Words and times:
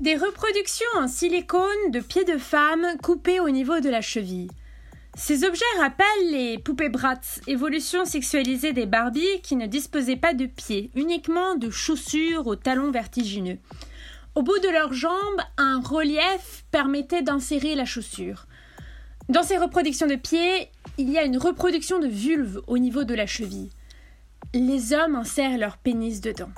Des 0.00 0.16
reproductions 0.16 0.86
en 0.96 1.08
silicone 1.08 1.90
de 1.92 2.00
pieds 2.00 2.26
de 2.26 2.36
femmes 2.36 2.86
coupés 3.02 3.40
au 3.40 3.48
niveau 3.48 3.80
de 3.80 3.88
la 3.88 4.02
cheville. 4.02 4.50
Ces 5.14 5.44
objets 5.44 5.64
rappellent 5.78 6.30
les 6.30 6.58
poupées 6.58 6.90
Bratz, 6.90 7.40
évolution 7.46 8.04
sexualisée 8.04 8.74
des 8.74 8.84
Barbies 8.84 9.40
qui 9.42 9.56
ne 9.56 9.66
disposaient 9.66 10.16
pas 10.16 10.34
de 10.34 10.44
pieds, 10.44 10.90
uniquement 10.94 11.54
de 11.54 11.70
chaussures 11.70 12.46
aux 12.46 12.56
talons 12.56 12.90
vertigineux. 12.90 13.58
Au 14.34 14.42
bout 14.42 14.58
de 14.58 14.68
leurs 14.68 14.92
jambes, 14.92 15.40
un 15.56 15.80
relief 15.80 16.64
permettait 16.70 17.22
d'insérer 17.22 17.74
la 17.76 17.86
chaussure. 17.86 18.46
Dans 19.30 19.44
ces 19.44 19.58
reproductions 19.58 20.08
de 20.08 20.16
pieds, 20.16 20.70
il 20.98 21.10
y 21.10 21.18
a 21.18 21.24
une 21.24 21.38
reproduction 21.38 21.98
de 21.98 22.06
vulve 22.06 22.60
au 22.66 22.78
niveau 22.78 23.04
de 23.04 23.14
la 23.14 23.26
cheville. 23.26 23.70
Les 24.54 24.92
hommes 24.92 25.16
insèrent 25.16 25.58
leur 25.58 25.76
pénis 25.76 26.20
dedans. 26.20 26.50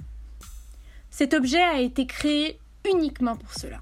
Cet 1.11 1.35
objet 1.35 1.63
a 1.63 1.81
été 1.81 2.07
créé 2.07 2.59
uniquement 2.91 3.37
pour 3.37 3.53
cela. 3.53 3.81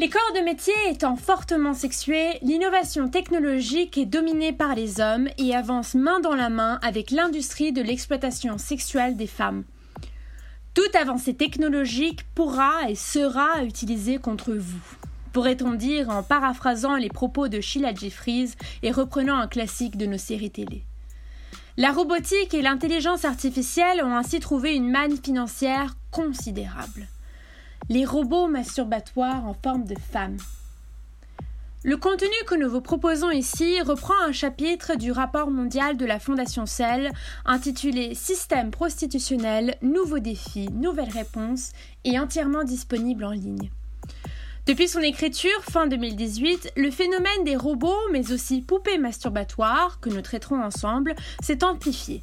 Les 0.00 0.08
corps 0.08 0.32
de 0.36 0.40
métier 0.40 0.74
étant 0.90 1.16
fortement 1.16 1.74
sexués, 1.74 2.38
l'innovation 2.42 3.08
technologique 3.08 3.98
est 3.98 4.06
dominée 4.06 4.52
par 4.52 4.76
les 4.76 5.00
hommes 5.00 5.28
et 5.38 5.56
avance 5.56 5.94
main 5.94 6.20
dans 6.20 6.36
la 6.36 6.50
main 6.50 6.78
avec 6.82 7.10
l'industrie 7.10 7.72
de 7.72 7.82
l'exploitation 7.82 8.58
sexuelle 8.58 9.16
des 9.16 9.26
femmes. 9.26 9.64
Toute 10.74 10.94
avancée 10.94 11.34
technologique 11.34 12.24
pourra 12.36 12.88
et 12.88 12.94
sera 12.94 13.64
utilisée 13.64 14.18
contre 14.18 14.52
vous. 14.52 15.07
Pourrait-on 15.32 15.74
dire 15.74 16.08
en 16.10 16.22
paraphrasant 16.22 16.96
les 16.96 17.08
propos 17.08 17.48
de 17.48 17.60
Sheila 17.60 17.94
Jeffries 17.94 18.52
et 18.82 18.90
reprenant 18.90 19.38
un 19.38 19.48
classique 19.48 19.96
de 19.96 20.06
nos 20.06 20.18
séries 20.18 20.50
télé. 20.50 20.84
La 21.76 21.92
robotique 21.92 22.54
et 22.54 22.62
l'intelligence 22.62 23.24
artificielle 23.24 24.02
ont 24.02 24.16
ainsi 24.16 24.40
trouvé 24.40 24.74
une 24.74 24.90
manne 24.90 25.16
financière 25.16 25.94
considérable 26.10 27.06
les 27.88 28.04
robots 28.04 28.48
masturbatoires 28.48 29.46
en 29.46 29.54
forme 29.54 29.84
de 29.84 29.98
femmes. 29.98 30.36
Le 31.84 31.96
contenu 31.96 32.28
que 32.46 32.56
nous 32.56 32.68
vous 32.68 32.80
proposons 32.80 33.30
ici 33.30 33.80
reprend 33.80 34.14
un 34.26 34.32
chapitre 34.32 34.96
du 34.96 35.12
rapport 35.12 35.50
mondial 35.50 35.96
de 35.96 36.04
la 36.04 36.18
Fondation 36.18 36.66
Cell 36.66 37.12
intitulé 37.46 38.14
Système 38.14 38.70
prostitutionnel, 38.70 39.76
nouveaux 39.80 40.18
défis, 40.18 40.68
nouvelles 40.72 41.10
réponses 41.10 41.72
et 42.04 42.18
entièrement 42.18 42.64
disponible 42.64 43.24
en 43.24 43.30
ligne. 43.30 43.70
Depuis 44.68 44.86
son 44.86 45.00
écriture, 45.00 45.64
fin 45.70 45.86
2018, 45.86 46.74
le 46.76 46.90
phénomène 46.90 47.42
des 47.42 47.56
robots, 47.56 47.96
mais 48.12 48.32
aussi 48.32 48.60
poupées 48.60 48.98
masturbatoires, 48.98 49.98
que 49.98 50.10
nous 50.10 50.20
traiterons 50.20 50.62
ensemble, 50.62 51.14
s'est 51.40 51.64
amplifié. 51.64 52.22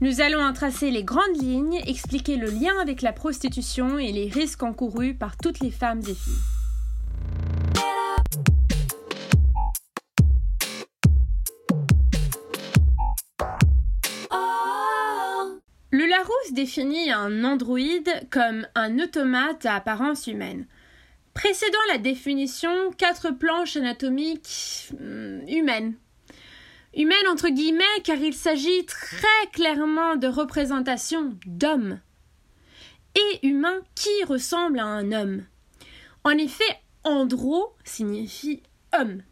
Nous 0.00 0.22
allons 0.22 0.40
en 0.40 0.54
tracer 0.54 0.90
les 0.90 1.04
grandes 1.04 1.36
lignes, 1.38 1.78
expliquer 1.86 2.38
le 2.38 2.48
lien 2.48 2.72
avec 2.80 3.02
la 3.02 3.12
prostitution 3.12 3.98
et 3.98 4.10
les 4.10 4.30
risques 4.30 4.62
encourus 4.62 5.12
par 5.12 5.36
toutes 5.36 5.60
les 5.60 5.70
femmes 5.70 6.00
et 6.08 6.14
filles. 6.14 6.32
Le 15.90 16.06
Larousse 16.06 16.52
définit 16.54 17.10
un 17.10 17.44
androïde 17.44 18.10
comme 18.30 18.66
un 18.74 18.98
automate 18.98 19.66
à 19.66 19.74
apparence 19.74 20.26
humaine. 20.26 20.66
Précédant 21.36 21.78
la 21.88 21.98
définition, 21.98 22.90
quatre 22.96 23.30
planches 23.30 23.76
anatomiques 23.76 24.88
hmm, 24.98 25.46
humaines 25.46 25.94
Humaine 26.94 27.28
entre 27.30 27.50
guillemets 27.50 27.84
car 28.04 28.16
il 28.16 28.32
s'agit 28.32 28.86
très 28.86 29.50
clairement 29.52 30.16
de 30.16 30.28
représentation 30.28 31.36
d'hommes. 31.44 32.00
Et 33.14 33.46
humain 33.46 33.82
qui 33.94 34.24
ressemble 34.24 34.78
à 34.78 34.86
un 34.86 35.12
homme. 35.12 35.44
En 36.24 36.30
effet, 36.30 36.64
andro 37.04 37.74
signifie 37.84 38.62
homme. 38.98 39.22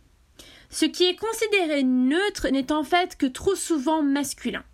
Ce 0.68 0.84
qui 0.84 1.04
est 1.04 1.16
considéré 1.16 1.84
neutre 1.84 2.48
n'est 2.50 2.70
en 2.70 2.84
fait 2.84 3.16
que 3.16 3.24
trop 3.24 3.54
souvent 3.54 4.02
masculin. 4.02 4.64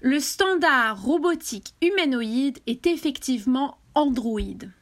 Le 0.00 0.18
standard 0.18 1.00
robotique 1.00 1.74
humanoïde 1.82 2.58
est 2.66 2.88
effectivement 2.88 3.78
androïde. 3.94 4.72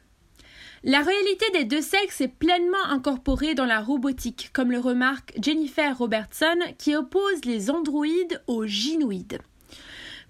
La 0.83 1.01
réalité 1.01 1.45
des 1.53 1.65
deux 1.65 1.81
sexes 1.81 2.21
est 2.21 2.27
pleinement 2.27 2.83
incorporée 2.89 3.55
dans 3.55 3.65
la 3.65 3.81
robotique, 3.81 4.51
comme 4.53 4.71
le 4.71 4.79
remarque 4.79 5.33
Jennifer 5.41 5.97
Robertson, 5.97 6.59
qui 6.77 6.95
oppose 6.95 7.45
les 7.45 7.71
androïdes 7.71 8.43
aux 8.45 8.67
gynoïdes. 8.67 9.39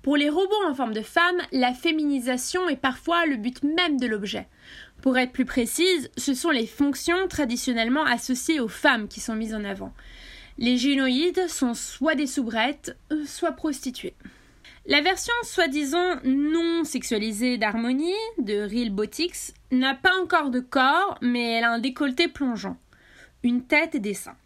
Pour 0.03 0.16
les 0.16 0.30
robots 0.30 0.56
en 0.66 0.74
forme 0.74 0.94
de 0.94 1.02
femme, 1.02 1.41
la 1.52 1.74
féminisation 1.74 2.69
est 2.69 2.78
parfois 2.78 3.25
le 3.25 3.36
but 3.36 3.62
même 3.63 4.00
de 4.00 4.07
l'objet. 4.07 4.47
Pour 5.02 5.18
être 5.18 5.34
plus 5.34 5.44
précise, 5.44 6.09
ce 6.16 6.34
sont 6.34 6.52
les 6.52 6.66
fonctions 6.66 7.28
traditionnellement 7.28 8.06
associées 8.06 8.62
aux 8.62 8.69
femmes 8.69 9.09
qui 9.09 9.19
sont 9.19 9.36
mises 9.36 9.53
en 9.53 9.66
avant. 9.66 9.94
Les 10.59 10.78
gynoïdes 10.78 11.50
sont 11.50 11.74
soit 11.74 12.16
des 12.16 12.25
soubrettes, 12.25 12.97
euh, 13.12 13.25
soit 13.25 13.52
prostituées. 13.52 14.16
La 14.90 15.02
version 15.02 15.34
soi-disant 15.44 16.22
non 16.24 16.86
sexualisée 16.86 17.58
d'Harmonie 17.58 18.14
de 18.38 18.62
Real 18.62 18.90
Botix 18.90 19.53
n'a 19.70 19.96
pas 19.96 20.14
encore 20.24 20.50
de 20.50 20.62
corps, 20.62 21.18
mais 21.22 21.56
elle 21.56 21.66
a 21.66 21.74
un 21.74 21.80
décolleté 21.80 22.30
plongeant, 22.30 22.78
une 23.44 23.66
tête 23.66 23.96
et 23.96 24.00
des 24.00 24.14
seins. 24.14 24.38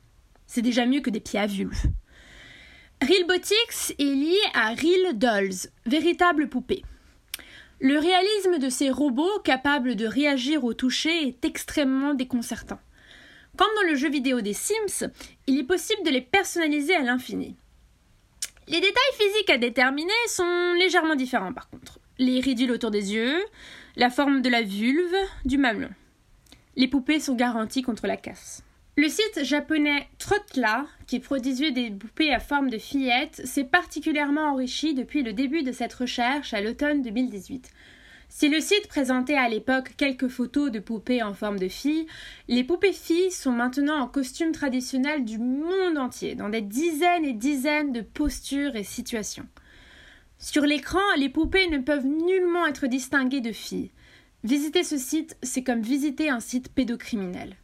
C'est 0.47 0.63
déjà 0.63 0.87
mieux 0.87 1.01
que 1.01 1.11
des 1.11 1.19
pieds 1.19 1.39
à 1.39 1.45
vulve. 1.45 1.83
Real 3.03 3.27
Botix 3.27 3.93
est 3.99 4.03
lié 4.03 4.39
à 4.55 4.73
Real 4.73 5.15
Dolls, 5.15 5.69
véritable 5.85 6.49
poupée. 6.49 6.81
Le 7.79 7.99
réalisme 7.99 8.57
de 8.57 8.69
ces 8.69 8.89
robots 8.89 9.39
capables 9.43 9.95
de 9.95 10.07
réagir 10.07 10.63
au 10.63 10.73
toucher 10.73 11.27
est 11.27 11.45
extrêmement 11.45 12.15
déconcertant. 12.15 12.79
Comme 13.57 13.69
dans 13.75 13.87
le 13.87 13.95
jeu 13.95 14.09
vidéo 14.09 14.41
des 14.41 14.53
Sims, 14.53 15.11
il 15.45 15.59
est 15.59 15.63
possible 15.63 16.03
de 16.03 16.09
les 16.09 16.21
personnaliser 16.21 16.95
à 16.95 17.03
l'infini. 17.03 17.55
Les 18.67 18.79
détails 18.79 19.17
physiques 19.17 19.49
à 19.49 19.57
déterminer 19.57 20.11
sont 20.27 20.73
légèrement 20.77 21.15
différents 21.15 21.53
par 21.53 21.69
contre. 21.69 21.99
Les 22.19 22.39
ridules 22.39 22.71
autour 22.71 22.91
des 22.91 23.13
yeux, 23.13 23.43
la 23.95 24.09
forme 24.09 24.41
de 24.41 24.49
la 24.49 24.61
vulve, 24.61 25.15
du 25.45 25.57
mamelon. 25.57 25.89
Les 26.75 26.87
poupées 26.87 27.19
sont 27.19 27.35
garanties 27.35 27.81
contre 27.81 28.07
la 28.07 28.17
casse. 28.17 28.63
Le 28.97 29.09
site 29.09 29.43
japonais 29.43 30.07
Trotla, 30.19 30.85
qui 31.07 31.19
produisait 31.19 31.71
des 31.71 31.89
poupées 31.89 32.33
à 32.33 32.39
forme 32.39 32.69
de 32.69 32.77
fillettes, 32.77 33.41
s'est 33.45 33.63
particulièrement 33.63 34.51
enrichi 34.51 34.93
depuis 34.93 35.23
le 35.23 35.33
début 35.33 35.63
de 35.63 35.71
cette 35.71 35.93
recherche 35.93 36.53
à 36.53 36.61
l'automne 36.61 37.01
2018. 37.01 37.71
Si 38.33 38.47
le 38.47 38.61
site 38.61 38.87
présentait 38.87 39.35
à 39.35 39.49
l'époque 39.49 39.91
quelques 39.97 40.29
photos 40.29 40.71
de 40.71 40.79
poupées 40.79 41.21
en 41.21 41.33
forme 41.33 41.59
de 41.59 41.67
filles, 41.67 42.07
les 42.47 42.63
poupées 42.63 42.93
filles 42.93 43.29
sont 43.29 43.51
maintenant 43.51 43.99
en 43.99 44.07
costume 44.07 44.53
traditionnel 44.53 45.25
du 45.25 45.37
monde 45.37 45.97
entier, 45.97 46.35
dans 46.35 46.47
des 46.47 46.61
dizaines 46.61 47.25
et 47.25 47.33
dizaines 47.33 47.91
de 47.91 47.99
postures 47.99 48.77
et 48.77 48.85
situations. 48.85 49.45
Sur 50.39 50.65
l'écran, 50.65 51.01
les 51.17 51.27
poupées 51.27 51.67
ne 51.67 51.79
peuvent 51.79 52.05
nullement 52.05 52.65
être 52.67 52.87
distinguées 52.87 53.41
de 53.41 53.51
filles. 53.51 53.91
Visiter 54.45 54.85
ce 54.85 54.97
site, 54.97 55.35
c'est 55.43 55.63
comme 55.63 55.81
visiter 55.81 56.29
un 56.29 56.39
site 56.39 56.69
pédocriminel. 56.73 57.57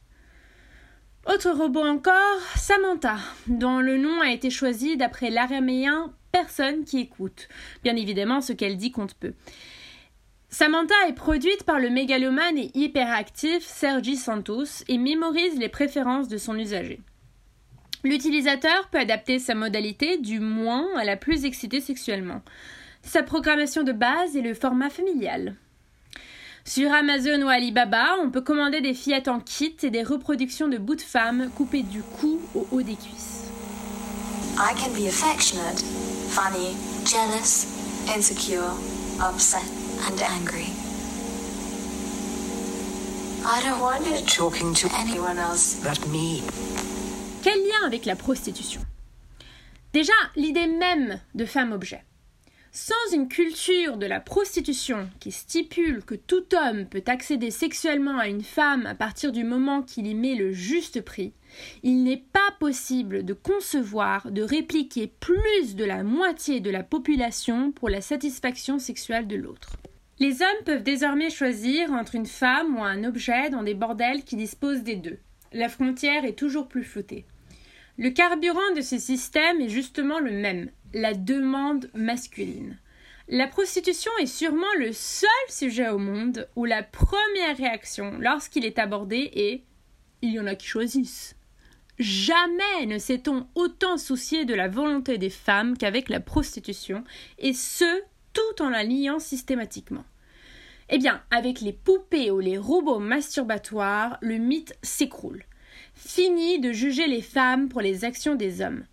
Autre 1.28 1.52
robot 1.52 1.86
encore, 1.86 2.42
Samantha, 2.58 3.20
dont 3.48 3.80
le 3.80 3.98
nom 3.98 4.20
a 4.20 4.32
été 4.32 4.50
choisi 4.50 4.98
d'après 4.98 5.30
l'araméen 5.30 6.14
personne 6.34 6.84
qui 6.84 7.00
écoute. 7.00 7.48
Bien 7.86 7.96
évidemment, 7.96 8.42
ce 8.42 8.52
qu'elle 8.52 8.76
dit 8.76 8.92
compte 8.92 9.14
peu. 9.14 9.34
Samantha 10.50 10.96
est 11.10 11.14
produite 11.14 11.64
par 11.64 11.80
le 11.80 11.90
mégalomane 11.90 12.58
et 12.58 12.72
hyperactif 12.74 13.66
Sergi 13.66 14.16
Santos 14.16 14.84
et 14.88 14.98
mémorise 14.98 15.60
les 15.60 15.68
préférences 15.68 16.30
de 16.30 16.38
son 16.38 16.58
usager. 16.58 17.02
L'utilisateur 18.04 18.88
peut 18.90 19.00
adapter 19.00 19.40
sa 19.40 19.56
modalité 19.56 20.18
du 20.18 20.40
moins 20.40 20.88
à 20.98 21.04
la 21.04 21.18
plus 21.18 21.44
excitée 21.44 21.82
sexuellement. 21.82 22.42
Sa 23.04 23.24
programmation 23.24 23.84
de 23.84 23.92
base 23.92 24.38
est 24.38 24.42
le 24.42 24.54
format 24.54 24.90
familial. 24.90 25.56
Sur 26.64 26.94
Amazon 26.94 27.42
ou 27.42 27.50
Alibaba, 27.50 28.16
on 28.22 28.30
peut 28.30 28.42
commander 28.42 28.82
des 28.82 28.94
fillettes 28.94 29.28
en 29.28 29.40
kit 29.40 29.76
et 29.84 29.90
des 29.90 30.04
reproductions 30.04 30.68
de 30.70 30.78
bouts 30.78 30.96
de 30.96 31.02
femmes 31.02 31.50
coupées 31.56 31.84
du 31.84 32.02
cou 32.02 32.40
au 32.56 32.68
haut 32.72 32.82
des 32.82 32.96
cuisses. 32.96 33.52
I 34.58 34.74
can 34.76 34.92
be 34.92 35.08
affectionate, 35.08 35.84
funny, 36.30 36.76
jealous, 37.06 37.68
insecure, 38.16 38.74
upset 39.20 39.77
and 40.06 40.22
angry. 40.22 40.70
I 43.46 43.62
don't 43.64 43.80
want 43.80 44.06
you 44.06 44.26
talking 44.26 44.74
to 44.76 44.90
anyone 45.00 45.38
else 45.38 45.82
but 45.84 46.06
me. 46.08 46.44
Quel 47.42 47.58
lien 47.60 47.86
avec 47.86 48.06
la 48.06 48.16
prostitution? 48.16 48.82
Déjà, 49.94 50.14
l'idée 50.36 50.68
même 50.68 51.20
de 51.34 51.46
femme-objet. 51.46 52.04
Sans 52.72 53.14
une 53.14 53.28
culture 53.28 53.98
de 53.98 54.06
la 54.06 54.20
prostitution 54.20 55.10
qui 55.20 55.32
stipule 55.32 56.04
que 56.04 56.14
tout 56.14 56.44
homme 56.54 56.86
peut 56.86 57.04
accéder 57.08 57.50
sexuellement 57.50 58.20
à 58.20 58.28
une 58.28 58.44
femme 58.44 58.86
à 58.86 58.94
partir 58.94 59.32
du 59.32 59.44
moment 59.44 59.82
qu'il 59.82 60.06
y 60.06 60.14
met 60.14 60.36
le 60.36 60.52
juste 60.52 61.02
prix, 61.02 61.34
il 61.82 62.04
n'est 62.04 62.24
pas 62.34 62.52
possible 62.60 63.26
de 63.26 63.34
concevoir 63.34 64.30
de 64.30 64.44
répliquer 64.44 65.08
plus 65.20 65.76
de 65.76 65.86
la 65.86 66.04
moitié 66.04 66.60
de 66.60 66.70
la 66.70 66.84
population 66.84 67.72
pour 67.72 67.90
la 67.90 68.02
satisfaction 68.02 68.78
sexuelle 68.78 69.28
de 69.28 69.38
l'autre. 69.38 69.78
Les 70.20 70.42
hommes 70.42 70.64
peuvent 70.66 70.84
désormais 70.84 71.30
choisir 71.30 71.92
entre 71.92 72.16
une 72.16 72.26
femme 72.26 72.76
ou 72.76 72.84
un 72.84 73.04
objet 73.04 73.50
dans 73.52 73.62
des 73.62 73.76
bordels 73.76 74.24
qui 74.24 74.36
disposent 74.36 74.84
des 74.84 74.96
deux. 74.96 75.20
La 75.54 75.70
frontière 75.70 76.26
est 76.26 76.38
toujours 76.38 76.68
plus 76.68 76.84
floutée. 76.84 77.26
Le 78.00 78.10
carburant 78.10 78.74
de 78.76 78.82
ce 78.82 78.98
système 78.98 79.62
est 79.62 79.70
justement 79.70 80.20
le 80.20 80.32
même, 80.32 80.72
la 80.94 81.14
demande 81.14 81.90
masculine. 81.94 82.78
La 83.28 83.48
prostitution 83.48 84.12
est 84.20 84.28
sûrement 84.28 84.66
le 84.80 84.92
seul 84.92 85.30
sujet 85.50 85.90
au 85.90 85.98
monde 85.98 86.48
où 86.56 86.66
la 86.66 86.82
première 86.82 87.58
réaction 87.58 88.18
lorsqu'il 88.20 88.66
est 88.66 88.80
abordé 88.80 89.30
est 89.34 89.64
Il 90.22 90.32
y 90.32 90.40
en 90.40 90.48
a 90.48 90.56
qui 90.56 90.68
choisissent. 90.68 91.36
Jamais 92.00 92.86
ne 92.86 92.98
s'est-on 93.00 93.48
autant 93.56 93.98
soucié 93.98 94.46
de 94.46 94.54
la 94.54 94.68
volonté 94.68 95.18
des 95.18 95.30
femmes 95.30 95.78
qu'avec 95.78 96.10
la 96.10 96.20
prostitution, 96.20 97.04
et 97.40 97.54
ce, 97.54 98.02
tout 98.38 98.62
en 98.62 98.70
la 98.70 98.84
liant 98.84 99.20
systématiquement. 99.20 100.06
Eh 100.90 101.00
bien, 101.00 101.22
avec 101.32 101.60
les 101.60 101.74
poupées 101.74 102.30
ou 102.30 102.40
les 102.40 102.58
robots 102.58 103.00
masturbatoires, 103.00 104.20
le 104.22 104.38
mythe 104.38 104.78
s'écroule. 104.84 105.44
Fini 105.96 106.60
de 106.60 106.72
juger 106.72 107.08
les 107.08 107.24
femmes 107.24 107.68
pour 107.68 107.82
les 107.82 108.06
actions 108.06 108.36
des 108.36 108.62
hommes. 108.62 108.86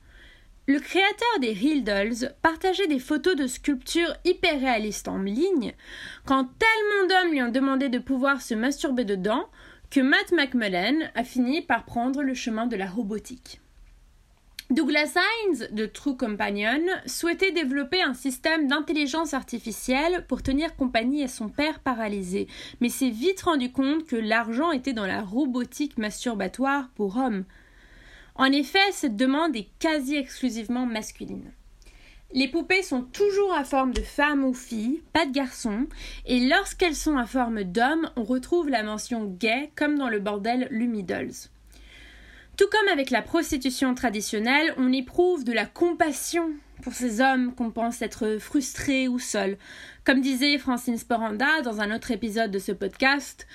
Le 0.66 0.80
créateur 0.80 1.40
des 1.40 1.52
Real 1.52 1.84
Dolls 1.84 2.34
partageait 2.40 2.86
des 2.86 2.98
photos 2.98 3.36
de 3.36 3.46
sculptures 3.46 4.16
hyper 4.24 4.58
réalistes 4.58 5.08
en 5.08 5.18
ligne 5.18 5.74
quand 6.24 6.48
tellement 6.58 7.08
d'hommes 7.08 7.32
lui 7.32 7.42
ont 7.42 7.50
demandé 7.50 7.90
de 7.90 7.98
pouvoir 7.98 8.40
se 8.40 8.54
masturber 8.54 9.04
dedans 9.04 9.46
que 9.90 10.00
Matt 10.00 10.32
McMullen 10.32 11.10
a 11.14 11.22
fini 11.22 11.60
par 11.60 11.84
prendre 11.84 12.22
le 12.22 12.32
chemin 12.32 12.66
de 12.66 12.76
la 12.76 12.86
robotique. 12.86 13.60
Douglas 14.70 15.14
Hines 15.14 15.68
de 15.72 15.84
True 15.84 16.16
Companion 16.16 16.80
souhaitait 17.04 17.52
développer 17.52 18.00
un 18.00 18.14
système 18.14 18.66
d'intelligence 18.66 19.34
artificielle 19.34 20.24
pour 20.26 20.42
tenir 20.42 20.74
compagnie 20.74 21.22
à 21.22 21.28
son 21.28 21.50
père 21.50 21.80
paralysé, 21.80 22.48
mais 22.80 22.88
s'est 22.88 23.10
vite 23.10 23.42
rendu 23.42 23.70
compte 23.70 24.06
que 24.06 24.16
l'argent 24.16 24.72
était 24.72 24.94
dans 24.94 25.06
la 25.06 25.20
robotique 25.20 25.98
masturbatoire 25.98 26.88
pour 26.94 27.18
hommes. 27.18 27.44
En 28.36 28.46
effet, 28.46 28.90
cette 28.92 29.16
demande 29.16 29.54
est 29.54 29.68
quasi 29.80 30.16
exclusivement 30.16 30.86
masculine. 30.86 31.52
Les 32.32 32.48
poupées 32.48 32.82
sont 32.82 33.02
toujours 33.02 33.52
à 33.52 33.64
forme 33.64 33.92
de 33.92 34.00
femme 34.00 34.44
ou 34.44 34.54
fille, 34.54 35.02
pas 35.12 35.26
de 35.26 35.32
garçon, 35.32 35.86
et 36.24 36.40
lorsqu'elles 36.40 36.96
sont 36.96 37.18
à 37.18 37.26
forme 37.26 37.64
d'homme, 37.64 38.10
on 38.16 38.24
retrouve 38.24 38.70
la 38.70 38.82
mention 38.82 39.26
gay 39.26 39.70
comme 39.76 39.98
dans 39.98 40.08
le 40.08 40.20
bordel 40.20 40.68
Lumidolls. 40.70 41.50
Tout 42.56 42.68
comme 42.70 42.86
avec 42.86 43.10
la 43.10 43.20
prostitution 43.20 43.96
traditionnelle, 43.96 44.74
on 44.76 44.92
éprouve 44.92 45.42
de 45.42 45.52
la 45.52 45.66
compassion 45.66 46.52
pour 46.82 46.92
ces 46.92 47.20
hommes 47.20 47.52
qu'on 47.52 47.72
pense 47.72 48.00
être 48.00 48.38
frustrés 48.38 49.08
ou 49.08 49.18
seuls. 49.18 49.58
Comme 50.04 50.20
disait 50.20 50.58
Francine 50.58 50.98
Sporanda 50.98 51.62
dans 51.62 51.80
un 51.80 51.92
autre 51.92 52.12
épisode 52.12 52.52
de 52.52 52.60
ce 52.60 52.70
podcast, 52.70 53.48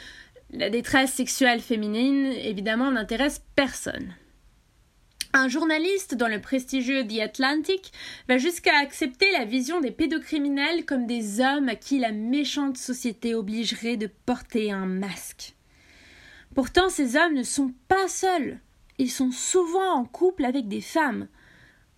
la 0.52 0.70
détresse 0.70 1.14
sexuelle 1.14 1.62
féminine, 1.62 2.26
évidemment, 2.26 2.92
n'intéresse 2.92 3.42
personne. 3.56 4.16
Un 5.32 5.48
journaliste 5.48 6.16
dans 6.16 6.28
le 6.28 6.42
prestigieux 6.42 7.08
The 7.08 7.22
Atlantic 7.22 7.94
va 8.28 8.38
jusqu'à 8.38 8.78
accepter 8.80 9.32
la 9.32 9.46
vision 9.46 9.80
des 9.80 9.92
pédocriminels 9.92 10.86
comme 10.86 11.06
des 11.06 11.40
hommes 11.40 11.70
à 11.70 11.76
qui 11.76 12.00
la 12.00 12.12
méchante 12.12 12.78
société 12.78 13.34
obligerait 13.34 13.96
de 13.96 14.10
porter 14.26 14.74
un 14.74 14.88
masque. 14.88 15.54
Pourtant, 16.54 16.90
ces 16.90 17.16
hommes 17.16 17.36
ne 17.36 17.44
sont 17.44 17.74
pas 17.88 18.10
seuls 18.10 18.60
ils 19.00 19.10
sont 19.10 19.32
souvent 19.32 19.94
en 19.94 20.06
couple 20.06 20.46
avec 20.46 20.68
des 20.68 20.82
femmes. 20.82 21.28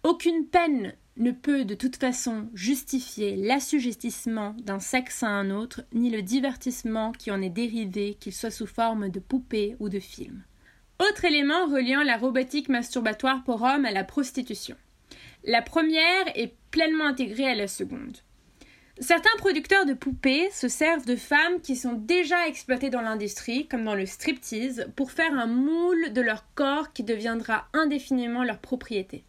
Aucune 0.03 0.45
peine 0.45 0.93
ne 1.17 1.31
peut 1.31 1.65
de 1.65 1.75
toute 1.75 1.97
façon 1.97 2.47
justifier 2.53 3.35
l'assujettissement 3.35 4.55
d'un 4.63 4.79
sexe 4.79 5.23
à 5.23 5.27
un 5.27 5.49
autre, 5.49 5.81
ni 5.93 6.09
le 6.09 6.21
divertissement 6.21 7.11
qui 7.11 7.31
en 7.31 7.41
est 7.41 7.49
dérivé, 7.49 8.15
qu'il 8.19 8.33
soit 8.33 8.51
sous 8.51 8.67
forme 8.67 9.09
de 9.09 9.19
poupée 9.19 9.75
ou 9.79 9.89
de 9.89 9.99
film. 9.99 10.43
Autre 10.99 11.25
élément 11.25 11.65
reliant 11.65 12.03
la 12.03 12.17
robotique 12.17 12.69
masturbatoire 12.69 13.43
pour 13.43 13.63
hommes 13.63 13.85
à 13.85 13.91
la 13.91 14.03
prostitution. 14.03 14.77
La 15.43 15.63
première 15.63 16.27
est 16.35 16.55
pleinement 16.69 17.07
intégrée 17.07 17.49
à 17.49 17.55
la 17.55 17.67
seconde. 17.67 18.19
Certains 19.01 19.35
producteurs 19.39 19.87
de 19.87 19.95
poupées 19.95 20.51
se 20.51 20.67
servent 20.67 21.07
de 21.07 21.15
femmes 21.15 21.59
qui 21.63 21.75
sont 21.75 21.93
déjà 21.93 22.47
exploitées 22.47 22.91
dans 22.91 23.01
l'industrie, 23.01 23.67
comme 23.67 23.83
dans 23.83 23.95
le 23.95 24.05
striptease, 24.05 24.85
pour 24.95 25.11
faire 25.11 25.33
un 25.33 25.47
moule 25.47 26.13
de 26.13 26.21
leur 26.21 26.45
corps 26.53 26.93
qui 26.93 27.01
deviendra 27.01 27.67
indéfiniment 27.73 28.43
leur 28.43 28.59
propriété. 28.59 29.23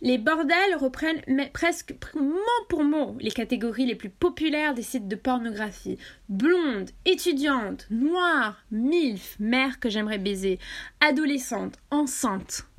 Les 0.00 0.16
bordels 0.16 0.76
reprennent 0.78 1.20
presque 1.52 1.94
mot 2.14 2.64
pour 2.70 2.82
mot 2.82 3.16
les 3.20 3.30
catégories 3.30 3.84
les 3.84 3.96
plus 3.96 4.08
populaires 4.08 4.72
des 4.72 4.82
sites 4.82 5.08
de 5.08 5.16
pornographie. 5.16 5.98
Blonde, 6.30 6.88
étudiante, 7.04 7.86
noire, 7.90 8.64
milf, 8.70 9.36
mère 9.38 9.78
que 9.78 9.90
j'aimerais 9.90 10.16
baiser, 10.16 10.58
adolescente, 11.00 11.74
enceinte. 11.90 12.69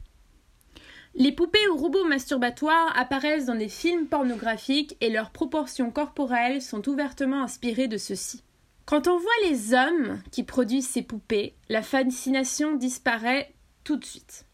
Les 1.16 1.34
poupées 1.34 1.68
ou 1.68 1.76
robots 1.76 2.06
masturbatoires 2.06 2.94
apparaissent 2.98 3.46
dans 3.46 3.56
des 3.56 3.68
films 3.68 4.08
pornographiques 4.08 4.96
et 5.02 5.10
leurs 5.10 5.32
proportions 5.32 5.92
corporelles 5.92 6.62
sont 6.62 6.88
ouvertement 6.88 7.44
inspirées 7.44 7.90
de 7.90 7.98
ceux-ci. 7.98 8.44
Quand 8.86 9.08
on 9.08 9.18
voit 9.18 9.50
les 9.50 9.74
hommes 9.74 10.22
qui 10.32 10.44
produisent 10.44 10.88
ces 10.88 11.02
poupées, 11.02 11.54
la 11.70 11.82
fascination 11.82 12.76
disparaît 12.76 13.54
tout 13.84 13.98
de 13.98 14.06
suite. 14.06 14.46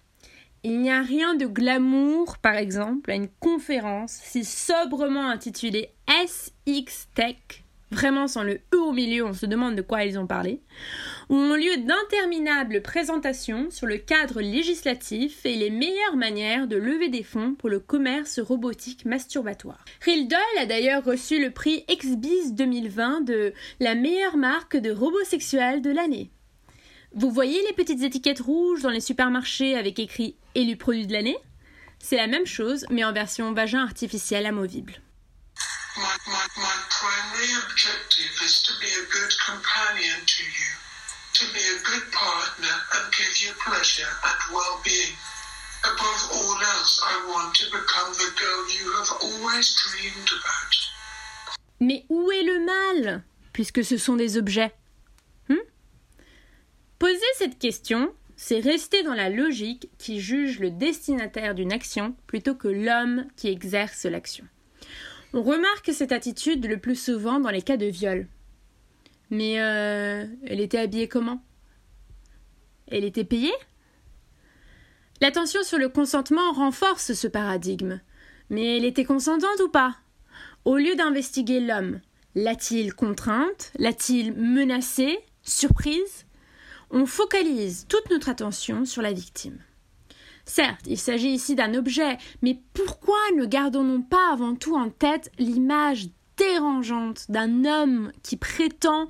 Il 0.64 0.82
n'y 0.82 0.92
a 0.92 1.02
rien 1.02 1.36
de 1.36 1.46
glamour, 1.46 2.40
par 2.40 2.56
exemple, 2.56 3.12
à 3.12 3.16
une 3.16 3.30
conférence 3.40 4.12
si 4.12 4.44
sobrement 4.44 5.28
intitulée 5.28 5.92
SX 6.26 7.08
Tech 7.14 7.64
vraiment 7.92 8.28
sans 8.28 8.44
le 8.44 8.60
E 8.74 8.78
au 8.78 8.92
milieu, 8.92 9.26
on 9.26 9.34
se 9.34 9.46
demande 9.46 9.76
de 9.76 9.82
quoi 9.82 10.04
ils 10.04 10.20
ont 10.20 10.28
parlé, 10.28 10.62
ont 11.30 11.56
lieu 11.56 11.78
d'interminables 11.78 12.82
présentations 12.82 13.70
sur 13.70 13.88
le 13.88 13.98
cadre 13.98 14.42
législatif 14.42 15.46
et 15.46 15.56
les 15.56 15.70
meilleures 15.70 16.16
manières 16.16 16.68
de 16.68 16.76
lever 16.76 17.10
des 17.10 17.24
fonds 17.24 17.56
pour 17.56 17.70
le 17.70 17.80
commerce 17.80 18.40
robotique 18.40 19.06
masturbatoire. 19.06 19.84
Rildol 20.02 20.40
a 20.60 20.66
d'ailleurs 20.66 21.04
reçu 21.04 21.42
le 21.42 21.52
prix 21.52 21.86
XBIS 21.90 22.54
2020 22.54 23.22
de 23.22 23.54
la 23.80 23.96
meilleure 23.96 24.38
marque 24.38 24.78
de 24.78 24.92
robots 24.92 25.24
sexuels 25.26 25.82
de 25.82 25.92
l'année. 25.92 26.32
Vous 27.14 27.32
voyez 27.32 27.60
les 27.68 27.74
petites 27.74 28.04
étiquettes 28.04 28.42
rouges 28.42 28.82
dans 28.82 28.90
les 28.90 29.00
supermarchés 29.00 29.76
avec 29.76 29.98
écrit 29.98 30.36
élu 30.56 30.76
produit 30.76 31.08
de 31.08 31.14
l'année? 31.14 31.38
C'est 32.00 32.18
la 32.18 32.28
même 32.28 32.46
chose 32.46 32.86
mais 32.90 33.04
en 33.04 33.14
version 33.14 33.54
vagin 33.54 33.82
artificiel 33.82 34.46
amovible. 34.46 35.02
My, 35.98 36.16
my, 36.28 36.46
my 36.58 36.78
primary 36.94 37.50
objective 37.66 38.30
is 38.46 38.62
to 38.64 38.74
be 38.80 38.86
a 38.86 39.06
good 39.10 39.34
companion 39.44 40.20
to 40.26 40.44
you, 40.44 40.72
to 41.34 41.46
be 41.54 41.64
a 41.74 41.82
good 41.90 42.12
partner 42.12 42.76
and 42.94 43.12
give 43.18 43.34
you 43.42 43.52
pleasure 43.66 44.06
and 44.06 44.54
well-being. 44.54 45.18
Above 45.84 46.22
all 46.34 46.54
else, 46.54 47.02
I 47.04 47.16
want 47.34 47.56
to 47.56 47.66
become 47.72 48.14
the 48.14 48.30
girl 48.38 48.62
you 48.78 48.94
have 48.94 49.12
always 49.24 49.76
dreamed 49.82 50.30
about. 50.38 50.76
Mais 51.80 52.06
où 52.10 52.32
est 52.32 52.44
le 52.44 52.64
mal, 52.64 53.24
puisque 53.52 53.84
ce 53.84 53.98
sont 53.98 54.16
des 54.16 54.38
objets? 54.38 54.74
Hmm? 55.50 55.66
Poser 57.00 57.34
cette 57.40 57.58
question, 57.58 58.14
c'est 58.36 58.60
rester 58.60 59.02
dans 59.02 59.16
la 59.16 59.30
logique 59.30 59.90
qui 59.98 60.22
juge 60.22 60.60
le 60.60 60.70
destinataire 60.70 61.56
d'une 61.56 61.74
action 61.74 62.16
plutôt 62.28 62.54
que 62.54 62.68
l'homme 62.68 63.26
qui 63.36 63.48
exerce 63.48 64.06
l'action. 64.06 64.48
On 65.34 65.44
remarque 65.44 65.92
cette 65.94 66.12
attitude 66.12 66.66
le 66.66 66.78
plus 66.78 66.96
souvent 66.96 67.40
dans 67.40 67.50
les 67.50 67.62
cas 67.62 67.78
de 67.78 67.86
viol. 67.86 68.28
Mais 69.30 69.60
euh, 69.60 70.26
elle 70.46 70.62
était 70.62 70.80
habillée 70.80 71.08
comment? 71.08 71.44
Elle 72.88 73.04
était 73.04 73.26
payée? 73.26 73.54
L'attention 75.20 75.64
sur 75.64 75.78
le 75.78 75.90
consentement 75.90 76.54
renforce 76.54 77.14
ce 77.14 77.28
paradigme. 77.28 78.00
Mais 78.50 78.78
elle 78.78 78.86
était 78.86 79.04
consentante 79.04 79.60
ou 79.62 79.70
pas? 79.70 79.98
Au 80.64 80.78
lieu 80.78 80.96
d'investiguer 80.96 81.60
l'homme, 81.60 82.00
l'a-t-il 82.36 82.94
contrainte? 82.94 83.72
L'a-t-il 83.78 84.34
menacée? 84.34 85.20
Surprise? 85.44 86.26
On 86.90 87.06
focalise 87.06 87.86
toute 87.90 88.10
notre 88.10 88.30
attention 88.30 88.86
sur 88.86 89.02
la 89.02 89.12
victime. 89.12 89.60
Certes, 90.48 90.88
il 90.88 90.98
s'agit 90.98 91.32
ici 91.32 91.56
d'un 91.56 91.74
objet, 91.74 92.18
mais 92.42 92.58
pourquoi 92.74 93.20
ne 93.36 93.46
gardons-nous 93.46 94.02
pas 94.02 94.32
avant 94.32 94.56
tout 94.56 94.76
en 94.78 94.90
tête 94.90 95.30
l'image 95.38 96.08
dérangeante 96.38 97.30
d'un 97.30 97.66
homme 97.66 98.14
qui 98.24 98.38
prétend 98.38 99.10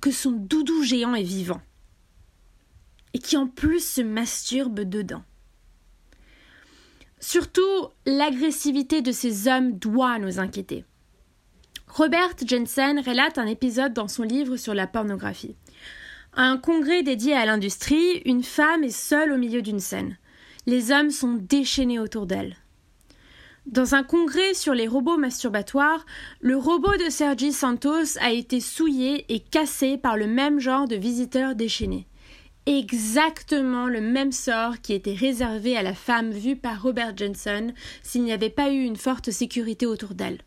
que 0.00 0.12
son 0.12 0.30
doudou 0.30 0.84
géant 0.84 1.14
est 1.14 1.24
vivant 1.24 1.60
et 3.14 3.18
qui 3.18 3.36
en 3.36 3.48
plus 3.48 3.84
se 3.84 4.00
masturbe 4.00 4.80
dedans? 4.80 5.24
Surtout, 7.18 7.88
l'agressivité 8.06 9.02
de 9.02 9.10
ces 9.10 9.48
hommes 9.48 9.72
doit 9.72 10.20
nous 10.20 10.38
inquiéter. 10.38 10.84
Robert 11.88 12.34
Jensen 12.46 13.00
relate 13.00 13.38
un 13.38 13.46
épisode 13.46 13.92
dans 13.92 14.08
son 14.08 14.22
livre 14.22 14.56
sur 14.56 14.74
la 14.74 14.86
pornographie. 14.86 15.56
À 16.32 16.44
un 16.44 16.58
congrès 16.58 17.02
dédié 17.02 17.34
à 17.34 17.44
l'industrie, 17.44 18.22
une 18.24 18.44
femme 18.44 18.84
est 18.84 18.96
seule 18.96 19.32
au 19.32 19.36
milieu 19.36 19.62
d'une 19.62 19.80
scène. 19.80 20.16
Les 20.68 20.90
hommes 20.90 21.10
sont 21.10 21.34
déchaînés 21.34 22.00
autour 22.00 22.26
d'elle. 22.26 22.56
Dans 23.66 23.94
un 23.94 24.02
congrès 24.02 24.52
sur 24.52 24.74
les 24.74 24.88
robots 24.88 25.16
masturbatoires, 25.16 26.04
le 26.40 26.56
robot 26.56 26.96
de 26.96 27.08
Sergi 27.08 27.52
Santos 27.52 28.18
a 28.20 28.32
été 28.32 28.58
souillé 28.58 29.32
et 29.32 29.38
cassé 29.38 29.96
par 29.96 30.16
le 30.16 30.26
même 30.26 30.58
genre 30.58 30.88
de 30.88 30.96
visiteurs 30.96 31.54
déchaînés. 31.54 32.08
Exactement 32.66 33.86
le 33.86 34.00
même 34.00 34.32
sort 34.32 34.80
qui 34.80 34.92
était 34.92 35.14
réservé 35.14 35.76
à 35.76 35.84
la 35.84 35.94
femme 35.94 36.32
vue 36.32 36.56
par 36.56 36.82
Robert 36.82 37.16
Jensen 37.16 37.72
s'il 38.02 38.24
n'y 38.24 38.32
avait 38.32 38.50
pas 38.50 38.70
eu 38.70 38.82
une 38.82 38.96
forte 38.96 39.30
sécurité 39.30 39.86
autour 39.86 40.14
d'elle. 40.14 40.40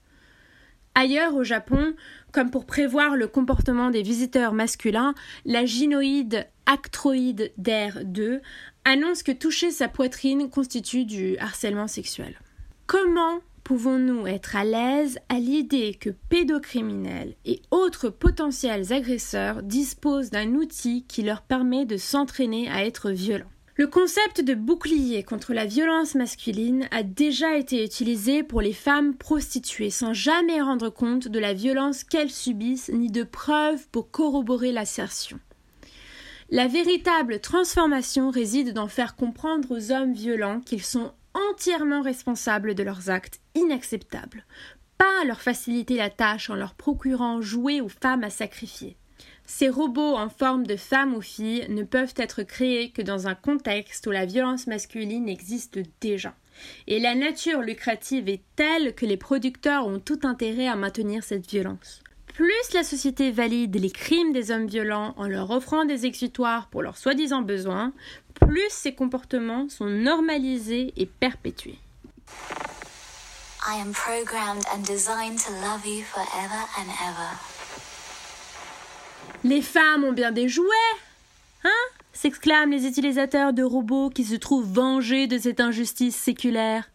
Ailleurs 1.00 1.34
au 1.36 1.46
Japon, 1.46 1.94
comme 2.34 2.52
pour 2.52 2.66
prévoir 2.66 3.16
le 3.16 3.30
comportement 3.30 3.90
des 3.90 4.02
visiteurs 4.02 4.52
masculins, 4.52 5.16
la 5.46 5.64
gynoïde 5.64 6.46
actroïde 6.66 7.54
d'air 7.58 8.02
2 8.04 8.42
annonce 8.84 9.24
que 9.24 9.32
toucher 9.32 9.72
sa 9.72 9.88
poitrine 9.88 10.50
constitue 10.50 11.06
du 11.06 11.38
harcèlement 11.38 11.88
sexuel. 11.88 12.38
Comment 12.86 13.40
pouvons-nous 13.64 14.28
être 14.28 14.58
à 14.58 14.66
l'aise 14.66 15.20
à 15.30 15.36
l'idée 15.36 15.94
que 15.94 16.10
pédocriminels 16.10 17.34
et 17.46 17.62
autres 17.72 18.10
potentiels 18.10 18.92
agresseurs 18.92 19.64
disposent 19.64 20.32
d'un 20.32 20.50
outil 20.50 21.06
qui 21.08 21.22
leur 21.22 21.44
permet 21.44 21.86
de 21.86 21.96
s'entraîner 21.96 22.70
à 22.70 22.84
être 22.84 23.10
violents? 23.12 23.48
Le 23.80 23.88
concept 23.88 24.42
de 24.42 24.56
bouclier 24.56 25.24
contre 25.24 25.54
la 25.54 25.66
violence 25.66 26.14
masculine 26.14 26.90
a 26.92 27.02
déjà 27.02 27.56
été 27.56 27.82
utilisé 27.86 28.44
pour 28.44 28.60
les 28.60 28.74
femmes 28.74 29.16
prostituées 29.16 29.90
sans 29.90 30.12
jamais 30.12 30.62
rendre 30.62 30.90
compte 30.90 31.30
de 31.30 31.40
la 31.40 31.54
violence 31.54 32.04
qu'elles 32.04 32.30
subissent 32.30 32.90
ni 32.90 33.10
de 33.10 33.24
preuves 33.24 33.88
pour 33.88 34.12
corroborer 34.12 34.74
l'assertion. 34.74 35.40
La 36.50 36.68
véritable 36.68 37.40
transformation 37.40 38.32
réside 38.32 38.74
dans 38.74 38.90
faire 38.90 39.16
comprendre 39.16 39.72
aux 39.72 39.94
hommes 39.94 40.12
violents 40.12 40.60
qu'ils 40.60 40.84
sont 40.84 41.14
entièrement 41.34 42.02
responsables 42.02 42.76
de 42.76 42.84
leurs 42.84 43.10
actes 43.10 43.40
inacceptables, 43.56 44.44
pas 44.98 45.24
leur 45.26 45.40
faciliter 45.40 45.96
la 45.96 46.10
tâche 46.10 46.50
en 46.50 46.56
leur 46.56 46.74
procurant 46.74 47.42
jouets 47.42 47.80
aux 47.80 47.88
femmes 47.88 48.26
à 48.26 48.30
sacrifier. 48.30 48.98
Ces 49.52 49.68
robots 49.68 50.16
en 50.16 50.30
forme 50.30 50.68
de 50.68 50.76
femmes 50.76 51.16
ou 51.16 51.22
filles 51.22 51.66
ne 51.70 51.82
peuvent 51.84 52.14
être 52.18 52.44
créés 52.44 52.92
que 52.92 53.02
dans 53.02 53.28
un 53.28 53.34
contexte 53.34 54.06
où 54.06 54.12
la 54.12 54.28
violence 54.28 54.68
masculine 54.68 55.28
existe 55.28 55.80
déjà. 56.02 56.36
Et 56.86 57.00
la 57.00 57.16
nature 57.16 57.62
lucrative 57.62 58.30
est 58.30 58.44
telle 58.56 58.94
que 58.94 59.08
les 59.08 59.18
producteurs 59.18 59.88
ont 59.88 60.00
tout 60.00 60.20
intérêt 60.22 60.68
à 60.68 60.76
maintenir 60.76 61.24
cette 61.24 61.50
violence. 61.50 62.04
Plus 62.28 62.74
la 62.76 62.84
société 62.84 63.32
valide 63.32 63.76
les 63.76 63.90
crimes 63.90 64.34
des 64.34 64.52
hommes 64.52 64.68
violents 64.68 65.16
en 65.18 65.28
leur 65.28 65.50
offrant 65.50 65.84
des 65.84 66.06
exutoires 66.06 66.68
pour 66.68 66.84
leurs 66.84 67.00
soi-disant 67.00 67.42
besoins, 67.42 67.92
plus 68.36 68.70
ces 68.70 68.94
comportements 68.94 69.68
sont 69.68 69.90
normalisés 69.90 70.94
et 70.96 71.08
perpétués. 71.08 71.80
I 73.68 73.82
am 73.82 73.94
programmed 73.94 74.64
and 74.72 74.86
designed 74.86 75.40
to 75.40 75.52
love 75.54 75.86
you 75.88 76.04
forever 76.04 76.62
and 76.78 76.88
ever. 77.04 77.59
Les 79.44 79.62
femmes 79.62 80.04
ont 80.04 80.14
bien 80.14 80.32
des 80.32 80.50
jouets 80.50 80.66
Hein 81.64 81.70
s'exclament 82.14 82.72
les 82.72 82.86
utilisateurs 82.86 83.54
de 83.54 83.64
robots 83.64 84.10
qui 84.10 84.24
se 84.26 84.36
trouvent 84.36 84.70
vengés 84.70 85.28
de 85.28 85.38
cette 85.38 85.60
injustice 85.60 86.16
séculaire. 86.16 86.90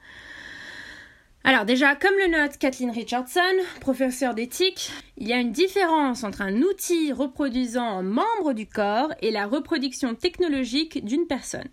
Alors 1.44 1.64
déjà, 1.64 1.94
comme 1.94 2.14
le 2.18 2.30
note 2.30 2.58
Kathleen 2.58 2.90
Richardson, 2.90 3.40
professeure 3.80 4.34
d'éthique, 4.34 4.90
il 5.18 5.28
y 5.28 5.32
a 5.32 5.40
une 5.40 5.52
différence 5.52 6.24
entre 6.24 6.40
un 6.40 6.62
outil 6.62 7.12
reproduisant 7.12 7.98
un 7.98 8.02
membre 8.02 8.54
du 8.54 8.66
corps 8.66 9.12
et 9.20 9.30
la 9.30 9.46
reproduction 9.46 10.14
technologique 10.14 11.04
d'une 11.04 11.26
personne. 11.26 11.68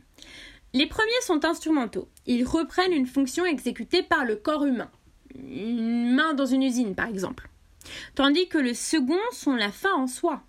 Les 0.74 0.88
premiers 0.88 1.12
sont 1.22 1.46
instrumentaux. 1.46 2.10
Ils 2.28 2.46
reprennent 2.46 2.94
une 2.94 3.08
fonction 3.08 3.46
exécutée 3.46 4.04
par 4.04 4.26
le 4.26 4.36
corps 4.36 4.66
humain. 4.66 4.92
Une 5.36 6.16
main 6.16 6.34
dans 6.34 6.46
une 6.46 6.64
usine, 6.64 6.96
par 6.96 7.08
exemple. 7.08 7.50
Tandis 8.16 8.48
que 8.48 8.58
le 8.58 8.74
second 8.74 9.20
sont 9.32 9.56
la 9.56 9.72
fin 9.72 9.94
en 9.94 10.08
soi. 10.08 10.44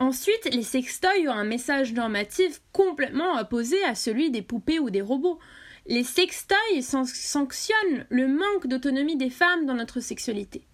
Ensuite, 0.00 0.52
les 0.52 0.62
sextoys 0.62 1.28
ont 1.28 1.32
un 1.32 1.44
message 1.44 1.92
normatif 1.92 2.60
complètement 2.72 3.38
opposé 3.38 3.82
à 3.84 3.94
celui 3.94 4.30
des 4.30 4.42
poupées 4.42 4.80
ou 4.80 4.90
des 4.90 5.00
robots. 5.02 5.38
Les 5.86 6.04
sextoys 6.04 6.82
sanctionnent 6.82 8.06
le 8.08 8.26
manque 8.26 8.66
d'autonomie 8.66 9.16
des 9.16 9.30
femmes 9.30 9.66
dans 9.66 9.74
notre 9.74 10.00
sexualité. 10.00 10.66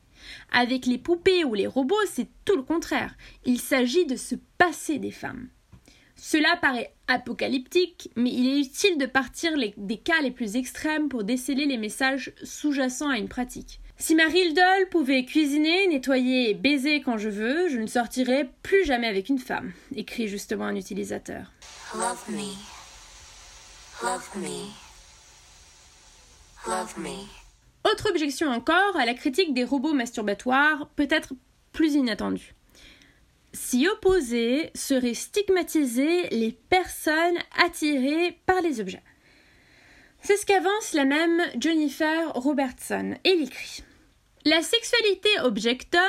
Avec 0.53 0.87
les 0.87 0.99
poupées 0.99 1.45
ou 1.45 1.55
les 1.55 1.67
robots, 1.67 1.97
c'est 2.07 2.29
tout 2.45 2.57
le 2.57 2.63
contraire. 2.63 3.15
Il 3.45 3.61
s'agit 3.61 4.07
de 4.07 4.17
se 4.17 4.37
passer 4.59 4.99
des 4.99 5.11
femmes. 5.11 5.49
Cela 6.17 6.57
paraît 6.57 6.95
apocalyptique, 7.07 8.11
mais 8.15 8.31
il 8.31 8.47
est 8.47 8.61
utile 8.61 8.99
de 8.99 9.07
partir 9.07 9.53
des 9.77 9.97
cas 9.97 10.21
les 10.23 10.31
plus 10.31 10.57
extrêmes 10.57 11.09
pour 11.09 11.25
déceler 11.25 11.65
les 11.65 11.79
messages 11.79 12.33
sous-jacents 12.43 13.09
à 13.09 13.17
une 13.17 13.29
pratique. 13.29 13.80
Si 14.01 14.15
Marie 14.15 14.55
pouvait 14.91 15.27
cuisiner, 15.27 15.87
nettoyer 15.87 16.49
et 16.49 16.55
baiser 16.55 17.03
quand 17.03 17.19
je 17.19 17.29
veux, 17.29 17.69
je 17.69 17.77
ne 17.77 17.87
sortirais 17.87 18.49
plus 18.63 18.83
jamais 18.87 19.07
avec 19.07 19.29
une 19.29 19.39
femme, 19.39 19.75
écrit 19.95 20.27
justement 20.27 20.65
un 20.65 20.75
utilisateur. 20.75 21.53
Love 21.95 22.25
me. 22.31 22.49
Love 24.03 24.31
me. 24.37 24.71
Love 26.67 26.99
me. 26.99 27.91
Autre 27.93 28.09
objection 28.09 28.49
encore 28.49 28.97
à 28.97 29.05
la 29.05 29.13
critique 29.13 29.53
des 29.53 29.65
robots 29.65 29.93
masturbatoires, 29.93 30.89
peut-être 30.97 31.35
plus 31.73 31.93
inattendue. 31.93 32.55
S'y 33.53 33.87
opposer 33.87 34.71
serait 34.75 35.13
stigmatiser 35.13 36.27
les 36.31 36.53
personnes 36.71 37.39
attirées 37.63 38.39
par 38.47 38.63
les 38.63 38.81
objets. 38.81 39.03
C'est 40.23 40.39
ce 40.39 40.47
qu'avance 40.47 40.95
la 40.95 41.05
même 41.05 41.43
Jennifer 41.61 42.33
Robertson. 42.33 43.15
Elle 43.25 43.43
écrit 43.43 43.85
la 44.47 44.63
sexualité 44.63 45.29
objectum, 45.43 46.01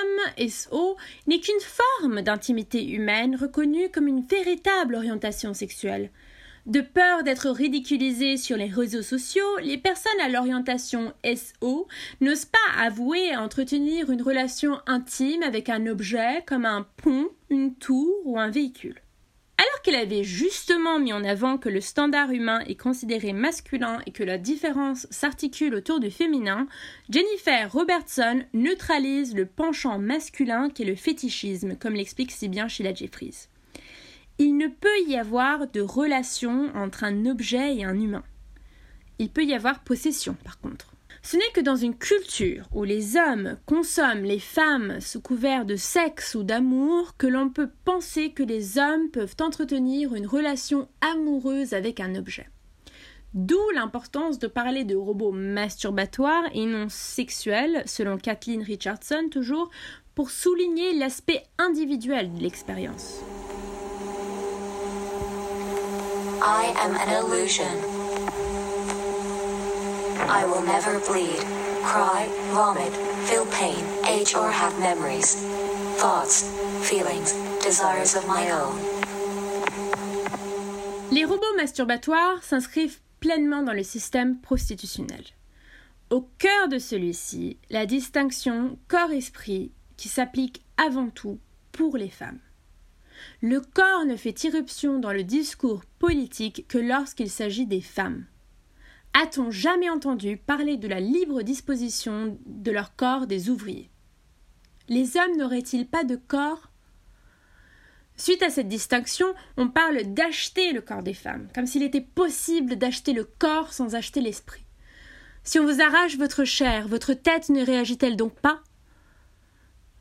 SO, 0.48 0.96
n'est 1.28 1.42
qu'une 1.42 1.54
forme 1.60 2.22
d'intimité 2.22 2.88
humaine 2.88 3.36
reconnue 3.36 3.90
comme 3.90 4.08
une 4.08 4.26
véritable 4.26 4.96
orientation 4.96 5.54
sexuelle. 5.54 6.12
De 6.66 6.80
peur 6.80 7.24
d'être 7.24 7.50
ridiculisées 7.50 8.38
sur 8.38 8.56
les 8.56 8.68
réseaux 8.68 9.02
sociaux, 9.02 9.58
les 9.62 9.78
personnes 9.78 10.22
à 10.24 10.30
l'orientation 10.30 11.12
SO 11.26 11.88
n'osent 12.22 12.46
pas 12.46 12.82
avouer 12.82 13.36
entretenir 13.36 14.12
une 14.12 14.22
relation 14.22 14.80
intime 14.86 15.44
avec 15.44 15.68
un 15.68 15.88
objet 15.88 16.44
comme 16.48 16.66
un 16.66 16.88
pont, 16.98 17.30
une 17.50 17.76
tour 17.76 18.16
ou 18.26 18.40
un 18.40 18.50
véhicule. 18.50 19.02
Alors 19.62 19.82
qu'elle 19.84 19.94
avait 19.94 20.24
justement 20.24 20.98
mis 20.98 21.14
en 21.14 21.24
avant 21.24 21.60
que 21.60 21.70
le 21.70 21.82
standard 21.82 22.32
humain 22.32 22.62
est 22.62 22.74
considéré 22.74 23.32
masculin 23.32 24.00
et 24.08 24.12
que 24.12 24.24
la 24.24 24.40
différence 24.40 25.06
s'articule 25.12 25.76
autour 25.76 26.00
du 26.00 26.10
féminin, 26.10 26.66
Jennifer 27.12 27.72
Robertson 27.72 28.42
neutralise 28.56 29.36
le 29.36 29.46
penchant 29.46 30.00
masculin 30.00 30.72
qu'est 30.72 30.84
le 30.84 30.96
fétichisme, 30.96 31.76
comme 31.76 31.94
l'explique 31.94 32.32
si 32.32 32.48
bien 32.48 32.68
Sheila 32.68 32.96
Jeffries. 32.96 33.50
Il 34.40 34.58
ne 34.58 34.68
peut 34.68 35.00
y 35.08 35.16
avoir 35.16 35.68
de 35.68 35.82
relation 35.82 36.72
entre 36.74 37.04
un 37.04 37.28
objet 37.28 37.76
et 37.76 37.84
un 37.84 38.00
humain. 38.00 38.24
Il 39.20 39.30
peut 39.30 39.46
y 39.46 39.54
avoir 39.54 39.84
possession, 39.84 40.36
par 40.44 40.60
contre. 40.60 40.91
Ce 41.24 41.38
n'est 41.38 41.52
que 41.54 41.62
dans 41.62 41.76
une 41.76 41.96
culture 41.96 42.68
où 42.74 42.84
les 42.84 43.16
hommes 43.16 43.58
consomment 43.66 44.24
les 44.24 44.40
femmes 44.40 45.00
sous 45.02 45.22
couvert 45.22 45.66
de 45.66 45.76
sexe 45.76 46.34
ou 46.34 46.44
d'amour 46.44 47.16
que 47.18 47.28
l'on 47.28 47.50
peut 47.50 47.70
penser 47.86 48.32
que 48.32 48.42
les 48.44 48.80
hommes 48.80 49.10
peuvent 49.12 49.36
entretenir 49.40 50.16
une 50.16 50.26
relation 50.26 50.90
amoureuse 51.02 51.74
avec 51.74 52.00
un 52.00 52.16
objet. 52.16 52.50
D'où 53.34 53.62
l'importance 53.76 54.40
de 54.40 54.48
parler 54.48 54.84
de 54.84 54.96
robots 54.96 55.32
masturbatoires 55.32 56.44
et 56.54 56.66
non 56.66 56.88
sexuels, 56.90 57.84
selon 57.86 58.18
Kathleen 58.18 58.62
Richardson 58.62 59.30
toujours, 59.32 59.70
pour 60.16 60.32
souligner 60.32 60.94
l'aspect 60.94 61.44
individuel 61.58 62.34
de 62.34 62.42
l'expérience. 62.42 63.22
I 70.30 70.46
will 70.46 70.62
never 70.64 71.00
bleed, 71.00 71.40
cry, 71.84 72.28
vomit, 72.52 72.94
feel 73.26 73.46
pain, 73.48 73.84
age 74.08 74.36
or 74.36 74.50
have 74.50 74.78
memories, 74.80 75.36
thoughts, 75.98 76.44
feelings, 76.82 77.34
desires 77.64 78.16
of 78.16 78.28
my 78.28 78.52
own. 78.52 78.76
Les 81.12 81.26
robots 81.26 81.56
masturbatoires 81.58 82.42
s'inscrivent 82.44 83.00
pleinement 83.20 83.64
dans 83.64 83.74
le 83.74 83.84
système 83.84 84.40
prostitutionnel. 84.40 85.24
Au 86.10 86.22
cœur 86.38 86.68
de 86.70 86.80
celui-ci, 86.80 87.58
la 87.70 87.86
distinction 87.86 88.78
corps-esprit 88.88 89.72
qui 89.98 90.10
s'applique 90.10 90.64
avant 90.78 91.10
tout 91.10 91.40
pour 91.72 91.98
les 91.98 92.10
femmes. 92.10 92.40
Le 93.42 93.62
corps 93.62 94.06
ne 94.06 94.16
fait 94.16 94.44
irruption 94.44 95.00
dans 95.00 95.14
le 95.14 95.24
discours 95.24 95.84
politique 96.00 96.66
que 96.68 96.78
lorsqu'il 96.78 97.30
s'agit 97.30 97.66
des 97.66 97.82
femmes. 97.82 98.26
A-t-on 99.14 99.52
jamais 99.52 99.90
entendu 99.90 100.38
parler 100.38 100.78
de 100.78 100.88
la 100.88 101.00
libre 101.00 101.42
disposition 101.42 102.38
de 102.46 102.72
leur 102.72 102.96
corps 102.96 103.28
des 103.28 103.50
ouvriers? 103.50 103.90
Les 104.88 105.18
hommes 105.18 105.38
n'auraient-ils 105.38 105.88
pas 105.88 106.04
de 106.04 106.16
corps? 106.16 106.70
Suite 108.16 108.44
à 108.44 108.50
cette 108.50 108.68
distinction, 108.68 109.34
on 109.58 109.68
parle 109.68 110.14
d'acheter 110.14 110.74
le 110.74 110.82
corps 110.82 111.04
des 111.04 111.14
femmes, 111.14 111.48
comme 111.56 111.66
s'il 111.66 111.84
était 111.84 112.02
possible 112.02 112.76
d'acheter 112.76 113.14
le 113.14 113.24
corps 113.24 113.74
sans 113.74 113.96
acheter 113.96 114.22
l'esprit. 114.22 114.66
Si 115.44 115.60
on 115.60 115.66
vous 115.66 115.82
arrache 115.82 116.18
votre 116.18 116.44
chair, 116.44 116.88
votre 116.88 117.14
tête 117.14 117.50
ne 117.50 117.66
réagit-elle 117.66 118.16
donc 118.16 118.40
pas? 118.40 118.62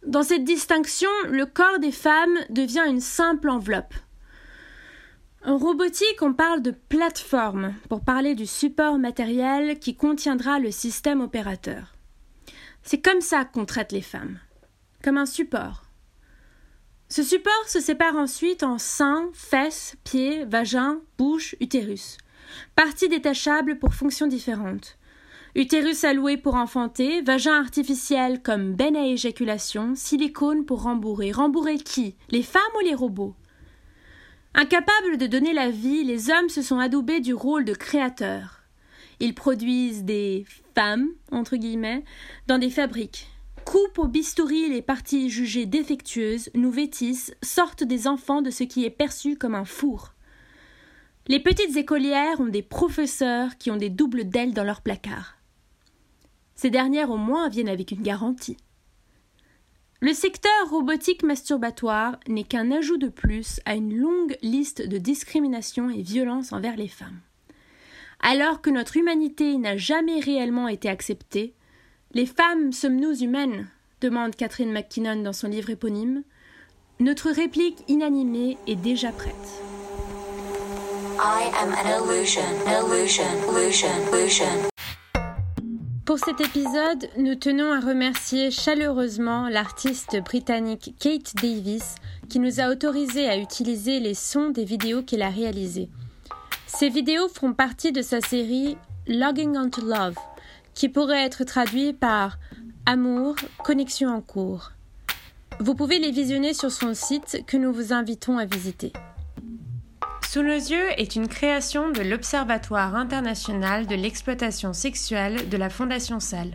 Dans 0.06 0.22
cette 0.22 0.44
distinction, 0.44 1.10
le 1.28 1.46
corps 1.46 1.78
des 1.78 1.92
femmes 1.92 2.38
devient 2.50 2.84
une 2.86 3.00
simple 3.00 3.48
enveloppe. 3.48 3.94
En 5.46 5.56
robotique, 5.56 6.20
on 6.20 6.34
parle 6.34 6.60
de 6.60 6.70
plateforme 6.70 7.74
pour 7.88 8.02
parler 8.04 8.34
du 8.34 8.44
support 8.44 8.98
matériel 8.98 9.78
qui 9.78 9.96
contiendra 9.96 10.58
le 10.58 10.70
système 10.70 11.22
opérateur. 11.22 11.94
C'est 12.82 13.00
comme 13.00 13.22
ça 13.22 13.46
qu'on 13.46 13.64
traite 13.64 13.90
les 13.90 14.02
femmes, 14.02 14.38
comme 15.02 15.16
un 15.16 15.24
support. 15.24 15.84
Ce 17.08 17.22
support 17.22 17.68
se 17.68 17.80
sépare 17.80 18.16
ensuite 18.16 18.62
en 18.62 18.76
seins, 18.76 19.30
fesses, 19.32 19.96
pieds, 20.04 20.44
vagin, 20.44 21.00
bouche, 21.16 21.56
utérus. 21.58 22.18
Parties 22.76 23.08
détachables 23.08 23.78
pour 23.78 23.94
fonctions 23.94 24.26
différentes. 24.26 24.98
Utérus 25.54 26.04
alloué 26.04 26.36
pour 26.36 26.54
enfanter, 26.54 27.22
vagin 27.22 27.58
artificiel 27.58 28.42
comme 28.42 28.74
benne 28.74 28.94
à 28.94 29.06
éjaculation, 29.06 29.94
silicone 29.96 30.66
pour 30.66 30.82
rembourrer. 30.82 31.32
Rembourrer 31.32 31.78
qui? 31.78 32.14
Les 32.28 32.42
femmes 32.42 32.62
ou 32.76 32.84
les 32.84 32.94
robots? 32.94 33.34
Incapables 34.54 35.16
de 35.16 35.26
donner 35.26 35.52
la 35.52 35.70
vie, 35.70 36.02
les 36.04 36.30
hommes 36.30 36.48
se 36.48 36.60
sont 36.60 36.78
adoubés 36.78 37.20
du 37.20 37.34
rôle 37.34 37.64
de 37.64 37.74
créateurs. 37.74 38.62
Ils 39.20 39.34
produisent 39.34 40.04
des 40.04 40.44
femmes, 40.74 41.08
entre 41.30 41.56
guillemets, 41.56 42.04
dans 42.46 42.58
des 42.58 42.70
fabriques. 42.70 43.28
Coupent 43.64 43.98
au 43.98 44.08
bistouri 44.08 44.68
les 44.68 44.82
parties 44.82 45.30
jugées 45.30 45.66
défectueuses, 45.66 46.50
nous 46.54 46.70
vêtissent, 46.70 47.34
sortent 47.42 47.84
des 47.84 48.08
enfants 48.08 48.42
de 48.42 48.50
ce 48.50 48.64
qui 48.64 48.84
est 48.84 48.90
perçu 48.90 49.36
comme 49.36 49.54
un 49.54 49.64
four. 49.64 50.14
Les 51.28 51.38
petites 51.38 51.76
écolières 51.76 52.40
ont 52.40 52.48
des 52.48 52.62
professeurs 52.62 53.56
qui 53.58 53.70
ont 53.70 53.76
des 53.76 53.90
doubles 53.90 54.28
d'ailes 54.28 54.54
dans 54.54 54.64
leur 54.64 54.80
placard. 54.80 55.36
Ces 56.56 56.70
dernières 56.70 57.10
au 57.10 57.16
moins 57.16 57.48
viennent 57.48 57.68
avec 57.68 57.92
une 57.92 58.02
garantie. 58.02 58.56
Le 60.02 60.14
secteur 60.14 60.70
robotique 60.70 61.22
masturbatoire 61.22 62.18
n'est 62.26 62.44
qu'un 62.44 62.70
ajout 62.70 62.96
de 62.96 63.08
plus 63.08 63.60
à 63.66 63.74
une 63.74 63.94
longue 63.94 64.34
liste 64.40 64.88
de 64.88 64.96
discriminations 64.96 65.90
et 65.90 66.00
violences 66.00 66.54
envers 66.54 66.76
les 66.76 66.88
femmes. 66.88 67.20
Alors 68.20 68.62
que 68.62 68.70
notre 68.70 68.96
humanité 68.96 69.58
n'a 69.58 69.76
jamais 69.76 70.20
réellement 70.20 70.68
été 70.68 70.88
acceptée, 70.88 71.54
les 72.12 72.24
femmes 72.24 72.72
sommes-nous 72.72 73.22
humaines? 73.22 73.68
demande 74.00 74.34
Catherine 74.34 74.72
McKinnon 74.72 75.22
dans 75.22 75.34
son 75.34 75.48
livre 75.48 75.68
éponyme. 75.68 76.22
Notre 76.98 77.30
réplique 77.30 77.84
inanimée 77.86 78.56
est 78.66 78.76
déjà 78.76 79.12
prête. 79.12 79.34
I 81.18 81.50
am 81.60 81.74
an 81.74 82.08
illusion, 82.08 82.42
illusion, 82.66 83.24
illusion, 83.50 83.88
illusion. 84.14 84.69
Pour 86.10 86.18
cet 86.18 86.40
épisode, 86.40 87.08
nous 87.18 87.36
tenons 87.36 87.70
à 87.70 87.78
remercier 87.78 88.50
chaleureusement 88.50 89.48
l'artiste 89.48 90.20
britannique 90.24 90.96
Kate 90.98 91.36
Davis 91.36 91.94
qui 92.28 92.40
nous 92.40 92.58
a 92.58 92.68
autorisé 92.68 93.28
à 93.28 93.36
utiliser 93.36 94.00
les 94.00 94.14
sons 94.14 94.50
des 94.50 94.64
vidéos 94.64 95.04
qu'elle 95.04 95.22
a 95.22 95.28
réalisées. 95.28 95.88
Ces 96.66 96.88
vidéos 96.88 97.28
font 97.28 97.52
partie 97.52 97.92
de 97.92 98.02
sa 98.02 98.20
série 98.20 98.76
Logging 99.06 99.56
Onto 99.56 99.82
Love, 99.82 100.16
qui 100.74 100.88
pourrait 100.88 101.24
être 101.24 101.44
traduit 101.44 101.92
par 101.92 102.38
Amour, 102.86 103.36
connexion 103.62 104.08
en 104.08 104.20
cours. 104.20 104.72
Vous 105.60 105.76
pouvez 105.76 106.00
les 106.00 106.10
visionner 106.10 106.54
sur 106.54 106.72
son 106.72 106.92
site 106.92 107.44
que 107.46 107.56
nous 107.56 107.72
vous 107.72 107.92
invitons 107.92 108.36
à 108.36 108.46
visiter. 108.46 108.92
Sous 110.32 110.42
nos 110.42 110.54
yeux 110.54 110.90
est 110.96 111.16
une 111.16 111.26
création 111.26 111.90
de 111.90 112.02
l'Observatoire 112.02 112.94
international 112.94 113.88
de 113.88 113.96
l'exploitation 113.96 114.72
sexuelle 114.72 115.48
de 115.48 115.56
la 115.56 115.68
Fondation 115.70 116.20
Salle. 116.20 116.52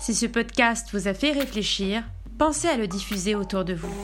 Si 0.00 0.12
ce 0.12 0.26
podcast 0.26 0.88
vous 0.92 1.06
a 1.06 1.14
fait 1.14 1.30
réfléchir, 1.30 2.02
pensez 2.36 2.66
à 2.66 2.76
le 2.76 2.88
diffuser 2.88 3.36
autour 3.36 3.64
de 3.64 3.74
vous. 3.74 3.94